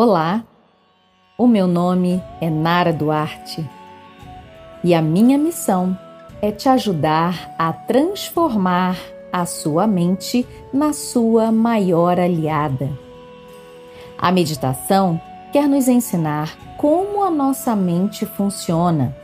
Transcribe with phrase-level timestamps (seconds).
[0.00, 0.44] Olá,
[1.36, 3.68] o meu nome é Nara Duarte
[4.84, 5.98] e a minha missão
[6.40, 8.96] é te ajudar a transformar
[9.32, 12.88] a sua mente na sua maior aliada.
[14.16, 15.20] A meditação
[15.52, 19.16] quer nos ensinar como a nossa mente funciona,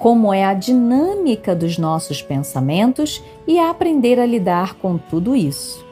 [0.00, 5.86] como é a dinâmica dos nossos pensamentos e a aprender a lidar com tudo isso.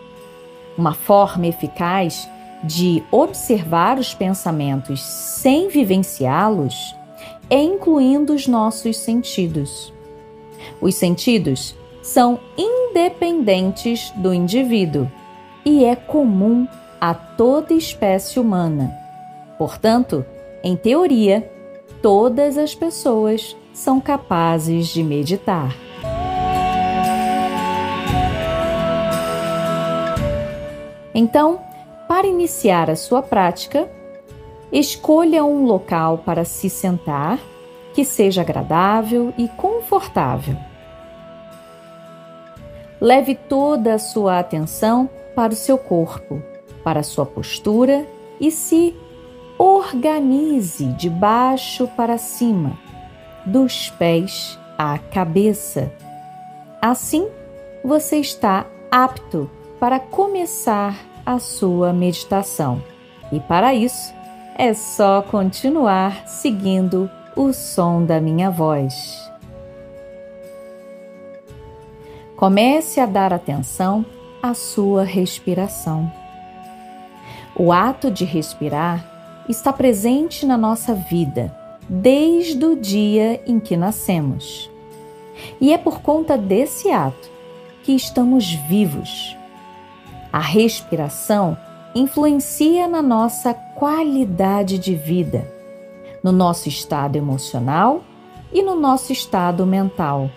[0.77, 2.29] Uma forma eficaz
[2.67, 6.95] de observar os pensamentos sem vivenciá-los
[7.49, 9.93] é incluindo os nossos sentidos.
[10.81, 15.11] Os sentidos são independentes do indivíduo
[15.65, 16.67] e é comum
[17.01, 18.93] a toda espécie humana.
[19.59, 20.25] Portanto,
[20.63, 21.49] em teoria,
[22.03, 25.75] todas as pessoas são capazes de meditar.
[31.15, 31.61] Então,
[32.09, 33.91] para iniciar a sua prática,
[34.71, 37.39] escolha um local para se sentar
[37.95, 40.57] que seja agradável e confortável.
[43.01, 46.43] Leve toda a sua atenção para o seu corpo,
[46.85, 48.07] para a sua postura
[48.41, 48.95] e se
[49.59, 52.79] organize de baixo para cima,
[53.45, 55.93] dos pés à cabeça.
[56.81, 57.29] Assim,
[57.83, 60.97] você está apto para começar
[61.27, 62.81] a sua meditação.
[63.33, 64.15] E para isso,
[64.57, 69.29] é só continuar seguindo o som da minha voz.
[72.37, 74.07] Comece a dar atenção
[74.41, 76.11] à sua respiração.
[77.57, 81.55] O ato de respirar está presente na nossa vida
[81.89, 84.71] desde o dia em que nascemos.
[85.61, 87.31] E é por conta desse ato
[87.83, 89.37] que estamos vivos
[90.37, 91.57] a respiração
[91.95, 95.51] influencia na nossa qualidade de vida,
[96.23, 98.05] no nosso estado emocional
[98.53, 100.31] e no nosso estado mental.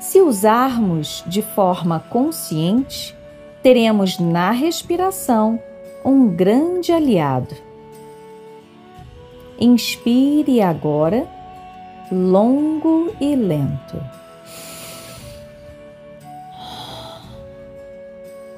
[0.00, 3.16] Se usarmos de forma consciente,
[3.62, 5.62] teremos na respiração
[6.04, 7.54] um grande aliado.
[9.56, 11.28] Inspire agora,
[12.10, 14.17] longo e lento.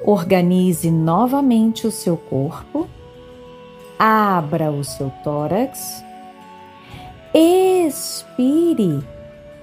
[0.03, 2.87] Organize novamente o seu corpo,
[3.99, 6.03] abra o seu tórax,
[7.33, 8.99] expire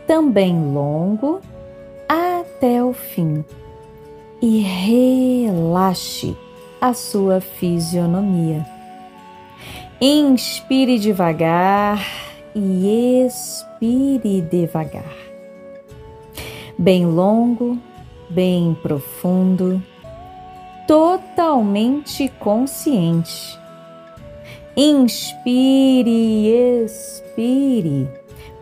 [0.07, 1.41] também longo
[2.09, 3.45] até o fim
[4.41, 6.37] e relaxe
[6.81, 8.65] a sua fisionomia.
[10.01, 12.01] Inspire devagar
[12.55, 15.17] e expire devagar.
[16.79, 17.77] Bem longo,
[18.31, 19.83] bem profundo
[20.89, 23.61] totalmente consciente.
[24.75, 28.09] Inspire e expire,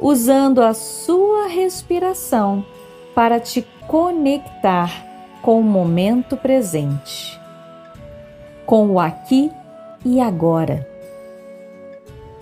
[0.00, 2.66] usando a sua respiração
[3.14, 4.90] para te conectar
[5.40, 7.40] com o momento presente,
[8.66, 9.52] com o aqui
[10.04, 10.84] e agora.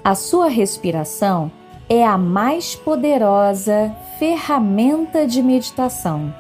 [0.03, 1.53] A sua respiração
[1.91, 6.35] é a mais poderosa ferramenta de meditação.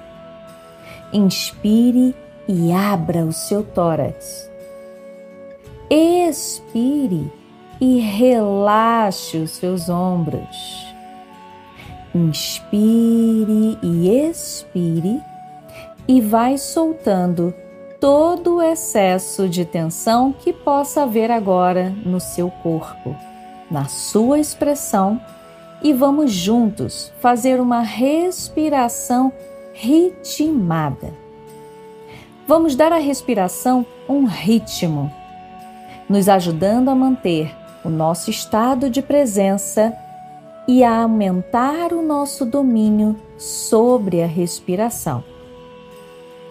[1.12, 2.15] Inspire
[2.49, 4.50] e abra o seu tórax.
[5.91, 7.32] Expire
[7.81, 10.94] e relaxe os seus ombros.
[12.15, 15.21] Inspire e expire
[16.06, 17.55] e vai soltando
[18.00, 23.16] todo o excesso de tensão que possa haver agora no seu corpo,
[23.71, 25.21] na sua expressão,
[25.82, 29.32] e vamos juntos fazer uma respiração
[29.72, 31.23] ritmada.
[32.47, 35.10] Vamos dar à respiração um ritmo,
[36.06, 37.50] nos ajudando a manter
[37.82, 39.97] o nosso estado de presença
[40.69, 45.25] e a aumentar o nosso domínio sobre a respiração.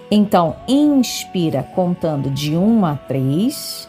[0.10, 3.88] Então, inspira contando de 1 a 3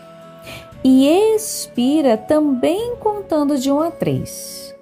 [0.85, 4.75] e expira também contando de 1 a 3.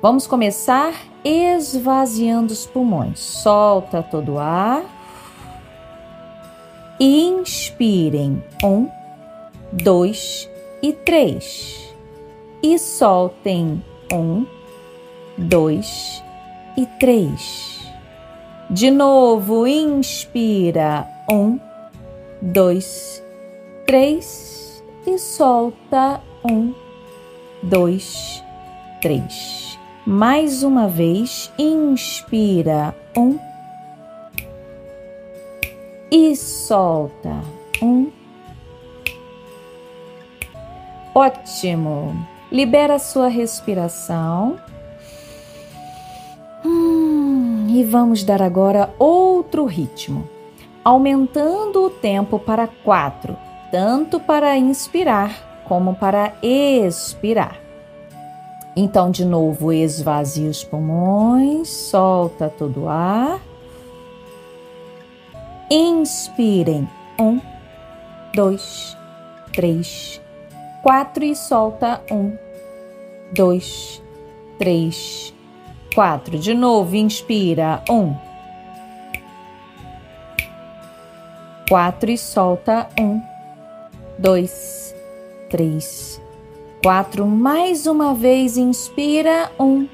[0.00, 3.20] Vamos começar esvaziando os pulmões.
[3.20, 4.99] Solta todo o ar
[7.02, 8.86] Inspirem um,
[9.72, 10.50] dois
[10.82, 11.94] e três.
[12.62, 13.82] E soltem
[14.12, 14.44] um,
[15.38, 16.22] dois
[16.76, 17.80] e três.
[18.68, 21.58] De novo, inspira um,
[22.42, 23.24] dois,
[23.86, 26.74] três e solta um,
[27.62, 28.44] dois,
[29.00, 29.78] três.
[30.06, 33.38] Mais uma vez, inspira um,
[36.10, 37.40] e solta.
[37.82, 38.10] Um,
[41.14, 42.14] Ótimo!
[42.50, 44.58] Libera a sua respiração.
[46.64, 50.28] Hum, e vamos dar agora outro ritmo,
[50.84, 53.36] aumentando o tempo para quatro,
[53.70, 57.56] tanto para inspirar como para expirar.
[58.74, 63.40] Então, de novo, esvazie os pulmões, solta todo o ar.
[65.72, 66.88] Inspirem.
[67.16, 67.40] Um,
[68.34, 68.96] dois,
[69.52, 70.20] três,
[70.82, 72.02] quatro e solta.
[72.10, 72.36] Um,
[73.32, 74.02] dois,
[74.58, 75.32] três,
[75.94, 76.40] quatro.
[76.40, 77.84] De novo, inspira.
[77.88, 78.16] Um,
[81.68, 82.88] quatro e solta.
[82.98, 83.22] Um,
[84.18, 84.92] dois,
[85.50, 86.20] três,
[86.82, 87.24] quatro.
[87.28, 89.52] Mais uma vez, inspira.
[89.56, 89.86] Um,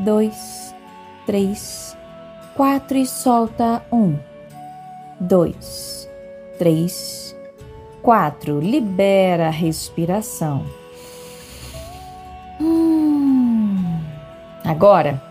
[0.00, 0.74] dois,
[1.26, 1.96] três,
[2.56, 3.84] quatro e solta.
[3.92, 4.18] Um,
[5.20, 6.08] dois,
[6.58, 7.36] três,
[8.02, 8.58] quatro.
[8.58, 10.64] Libera a respiração.
[12.60, 14.00] Hum.
[14.64, 15.22] Agora,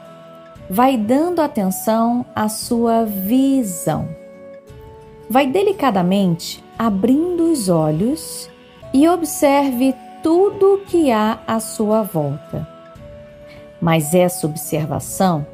[0.69, 4.07] vai dando atenção à sua visão.
[5.29, 8.49] Vai delicadamente abrindo os olhos
[8.93, 9.93] e observe
[10.23, 12.67] tudo o que há à sua volta.
[13.81, 15.45] Mas essa observação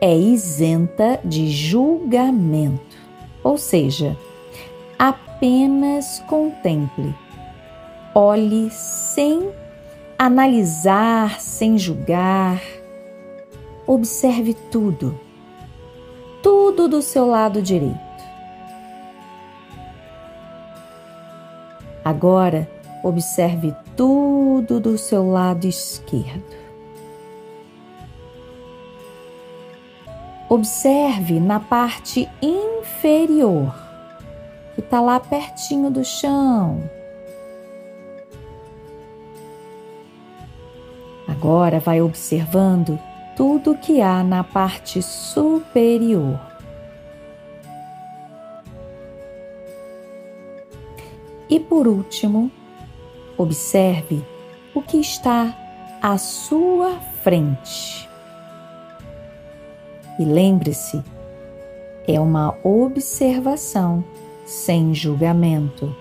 [0.00, 2.96] é isenta de julgamento,
[3.44, 4.16] ou seja,
[4.98, 7.14] apenas contemple,
[8.14, 9.52] olhe sem
[10.18, 12.62] analisar, sem julgar,
[13.86, 15.20] observe tudo,
[16.42, 18.00] tudo do seu lado direito.
[22.02, 22.68] Agora,
[23.02, 26.53] observe tudo do seu lado esquerdo.
[30.48, 33.74] Observe na parte inferior,
[34.74, 36.82] que está lá pertinho do chão.
[41.26, 42.98] Agora vai observando
[43.36, 46.38] tudo que há na parte superior.
[51.48, 52.50] E por último,
[53.36, 54.24] observe
[54.74, 55.54] o que está
[56.02, 58.08] à sua frente.
[60.18, 61.02] E lembre-se,
[62.06, 64.04] é uma observação
[64.44, 65.94] sem julgamento.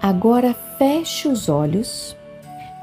[0.00, 2.16] Agora feche os olhos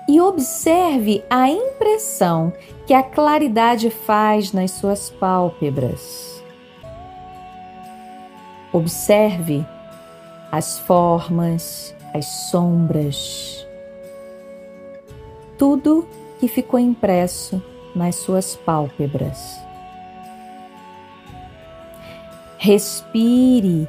[0.10, 2.52] e observe a impressão
[2.88, 6.44] que a claridade faz nas suas pálpebras.
[8.74, 9.66] Observe
[10.52, 13.66] as formas, as sombras,
[15.58, 16.08] tudo
[16.42, 17.62] que ficou impresso
[17.96, 19.62] nas suas pálpebras.
[22.58, 23.88] Respire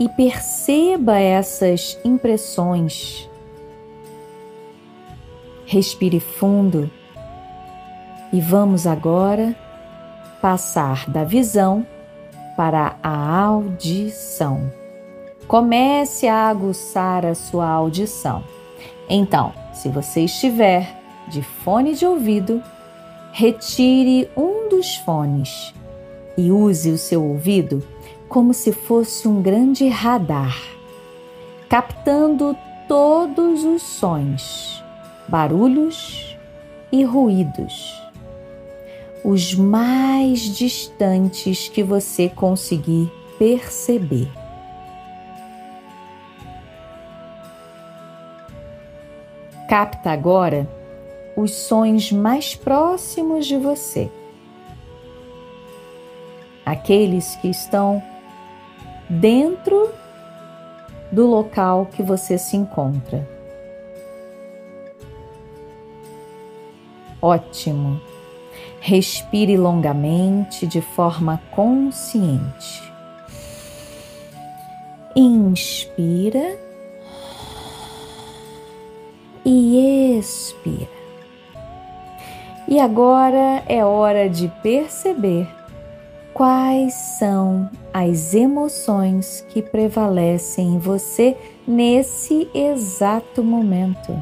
[0.00, 3.30] e perceba essas impressões.
[5.64, 6.90] Respire fundo
[8.32, 9.54] e vamos agora
[10.42, 11.86] passar da visão
[12.56, 14.68] para a audição.
[15.46, 18.42] Comece a aguçar a sua audição.
[19.08, 22.62] Então, se você estiver de fone de ouvido,
[23.32, 25.74] retire um dos fones
[26.36, 27.82] e use o seu ouvido
[28.28, 30.56] como se fosse um grande radar,
[31.68, 32.56] captando
[32.88, 34.82] todos os sons,
[35.28, 36.36] barulhos
[36.90, 38.02] e ruídos,
[39.24, 44.30] os mais distantes que você conseguir perceber.
[49.68, 50.68] Capta agora
[51.36, 54.10] os sons mais próximos de você,
[56.64, 58.02] aqueles que estão
[59.08, 59.90] dentro
[61.10, 63.28] do local que você se encontra.
[67.20, 68.00] Ótimo.
[68.80, 72.82] Respire longamente de forma consciente.
[75.16, 76.58] Inspira
[79.42, 81.03] e expira.
[82.74, 85.46] E agora é hora de perceber
[86.32, 91.36] quais são as emoções que prevalecem em você
[91.68, 94.20] nesse exato momento.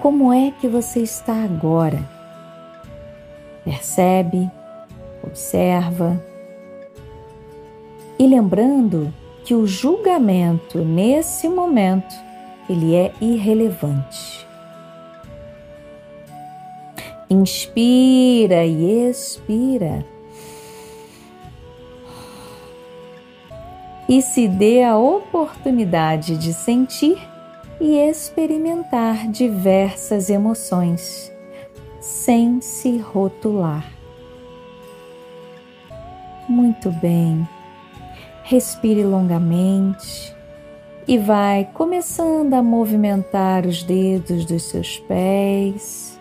[0.00, 1.98] Como é que você está agora?
[3.64, 4.48] Percebe,
[5.20, 6.24] observa.
[8.16, 9.12] E lembrando
[9.44, 12.14] que o julgamento nesse momento
[12.68, 14.48] ele é irrelevante.
[17.30, 20.04] Inspira e expira
[24.10, 27.16] e se dê a oportunidade de sentir
[27.80, 31.32] e experimentar diversas emoções,
[32.00, 33.86] sem se rotular.
[36.48, 37.48] Muito bem.
[38.42, 40.34] Respire longamente
[41.06, 46.19] e vai começando a movimentar os dedos dos seus pés,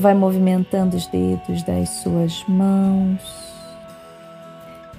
[0.00, 3.20] vai movimentando os dedos das suas mãos.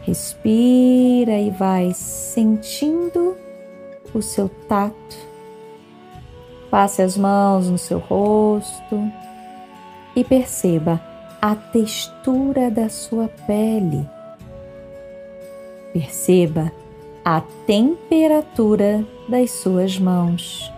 [0.03, 3.35] Respira e vai sentindo
[4.13, 5.17] o seu tato.
[6.69, 9.11] Passe as mãos no seu rosto
[10.15, 11.01] e perceba
[11.41, 14.07] a textura da sua pele.
[15.91, 16.71] Perceba
[17.25, 20.70] a temperatura das suas mãos.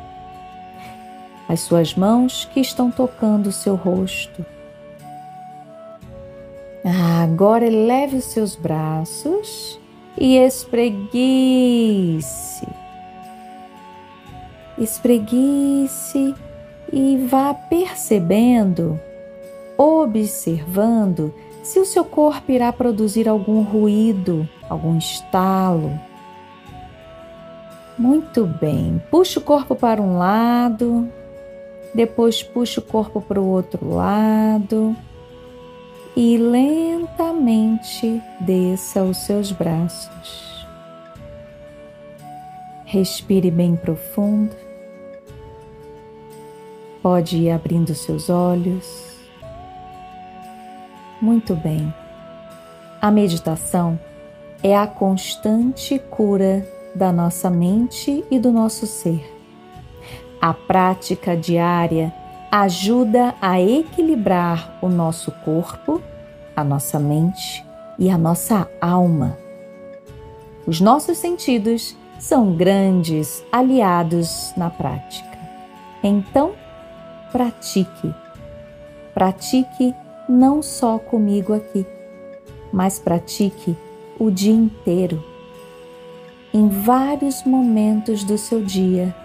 [1.47, 4.45] As suas mãos que estão tocando o seu rosto.
[7.23, 9.79] Agora eleve os seus braços
[10.17, 11.07] e espreguice.
[14.77, 16.35] Espreguice
[16.91, 18.99] e vá percebendo,
[19.77, 21.33] observando
[21.63, 25.97] se o seu corpo irá produzir algum ruído, algum estalo.
[27.97, 29.01] Muito bem.
[29.09, 31.09] Puxe o corpo para um lado,
[31.93, 34.95] depois puxe o corpo para o outro lado
[36.15, 40.53] e lentamente desça os seus braços.
[42.85, 44.55] Respire bem profundo.
[47.01, 49.17] Pode ir abrindo seus olhos.
[51.21, 51.93] Muito bem.
[53.01, 53.99] A meditação
[54.61, 59.32] é a constante cura da nossa mente e do nosso ser.
[60.43, 62.13] A prática diária
[62.51, 66.01] ajuda a equilibrar o nosso corpo,
[66.53, 67.65] a nossa mente
[67.97, 69.37] e a nossa alma.
[70.67, 75.39] Os nossos sentidos são grandes aliados na prática.
[76.03, 76.51] Então,
[77.31, 78.13] pratique.
[79.13, 79.95] Pratique
[80.27, 81.85] não só comigo aqui,
[82.69, 83.77] mas pratique
[84.19, 85.23] o dia inteiro.
[86.53, 89.15] Em vários momentos do seu dia,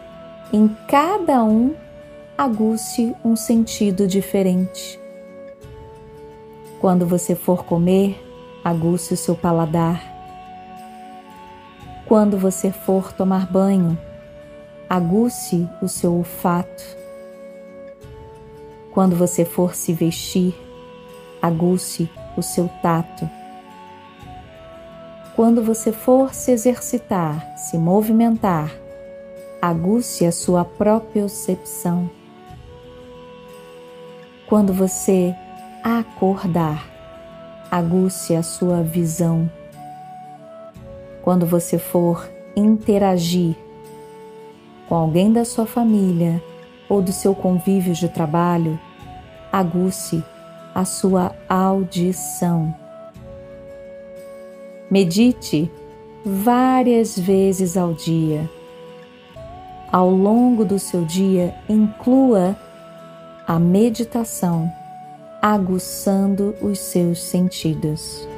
[0.52, 1.74] em cada um,
[2.36, 4.98] aguce um sentido diferente.
[6.80, 8.18] Quando você for comer,
[8.64, 10.02] aguce o seu paladar.
[12.06, 13.98] Quando você for tomar banho,
[14.88, 16.84] aguce o seu olfato.
[18.92, 20.54] Quando você for se vestir,
[21.42, 23.28] aguce o seu tato.
[25.36, 28.72] Quando você for se exercitar, se movimentar,
[29.60, 32.08] aguce a sua propiocepção.
[34.46, 35.34] Quando você
[35.82, 36.88] acordar,
[37.70, 39.50] aguce a sua visão.
[41.22, 43.54] Quando você for interagir
[44.88, 46.42] com alguém da sua família
[46.88, 48.78] ou do seu convívio de trabalho,
[49.52, 50.24] aguce
[50.74, 52.74] a sua audição.
[54.90, 55.70] Medite
[56.24, 58.48] várias vezes ao dia.
[59.90, 62.54] Ao longo do seu dia, inclua
[63.46, 64.70] a meditação,
[65.40, 68.28] aguçando os seus sentidos.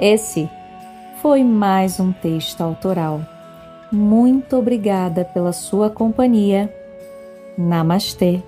[0.00, 0.48] Esse
[1.20, 3.20] foi mais um texto autoral.
[3.92, 6.74] Muito obrigada pela sua companhia.
[7.58, 8.42] Namastê.